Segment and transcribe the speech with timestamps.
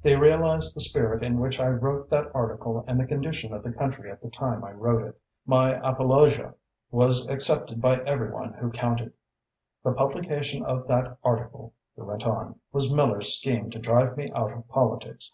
[0.00, 3.70] They realised the spirit in which I wrote that article and the condition of the
[3.70, 5.20] country at the time I wrote it.
[5.44, 6.54] My apologia
[6.90, 9.12] was accepted by every one who counted.
[9.82, 14.52] The publication of that article," he went on, "was Miller's scheme to drive me out
[14.52, 15.30] of politics.